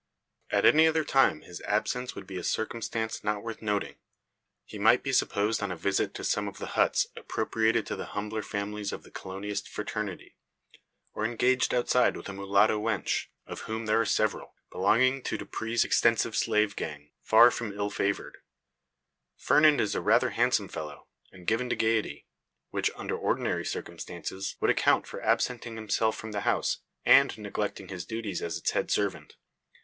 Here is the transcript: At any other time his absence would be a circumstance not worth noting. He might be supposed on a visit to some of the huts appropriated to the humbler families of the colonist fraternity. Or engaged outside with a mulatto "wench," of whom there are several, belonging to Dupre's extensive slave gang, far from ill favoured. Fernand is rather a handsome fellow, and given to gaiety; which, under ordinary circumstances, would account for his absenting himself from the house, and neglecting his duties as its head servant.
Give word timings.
At 0.49 0.65
any 0.65 0.87
other 0.87 1.03
time 1.03 1.41
his 1.41 1.61
absence 1.61 2.15
would 2.15 2.25
be 2.25 2.37
a 2.37 2.43
circumstance 2.43 3.23
not 3.23 3.43
worth 3.43 3.61
noting. 3.61 3.97
He 4.65 4.79
might 4.79 5.03
be 5.03 5.13
supposed 5.13 5.61
on 5.61 5.71
a 5.71 5.77
visit 5.77 6.15
to 6.15 6.23
some 6.23 6.47
of 6.47 6.57
the 6.57 6.69
huts 6.73 7.05
appropriated 7.15 7.85
to 7.85 7.95
the 7.95 8.07
humbler 8.17 8.41
families 8.41 8.91
of 8.91 9.03
the 9.03 9.11
colonist 9.11 9.69
fraternity. 9.69 10.37
Or 11.13 11.23
engaged 11.23 11.71
outside 11.71 12.17
with 12.17 12.27
a 12.29 12.33
mulatto 12.33 12.81
"wench," 12.81 13.27
of 13.45 13.59
whom 13.69 13.85
there 13.85 14.01
are 14.01 14.05
several, 14.07 14.55
belonging 14.71 15.21
to 15.21 15.37
Dupre's 15.37 15.83
extensive 15.85 16.35
slave 16.35 16.75
gang, 16.75 17.11
far 17.21 17.51
from 17.51 17.71
ill 17.71 17.91
favoured. 17.91 18.37
Fernand 19.37 19.79
is 19.79 19.95
rather 19.95 20.29
a 20.29 20.33
handsome 20.33 20.67
fellow, 20.67 21.09
and 21.31 21.45
given 21.45 21.69
to 21.69 21.75
gaiety; 21.75 22.25
which, 22.71 22.89
under 22.95 23.15
ordinary 23.15 23.63
circumstances, 23.65 24.55
would 24.59 24.71
account 24.71 25.05
for 25.05 25.19
his 25.19 25.27
absenting 25.29 25.75
himself 25.75 26.17
from 26.17 26.31
the 26.31 26.41
house, 26.41 26.79
and 27.05 27.37
neglecting 27.37 27.89
his 27.89 28.03
duties 28.03 28.41
as 28.41 28.57
its 28.57 28.71
head 28.71 28.89
servant. 28.89 29.35